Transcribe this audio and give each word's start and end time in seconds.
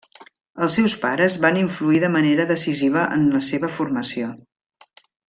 Els 0.67 0.77
seus 0.79 0.95
pares 1.03 1.35
van 1.43 1.59
influir 1.63 2.01
de 2.05 2.09
manera 2.15 2.47
decisiva 2.53 3.05
en 3.19 3.29
seva 3.49 3.67
la 3.71 3.79
formació. 3.79 4.31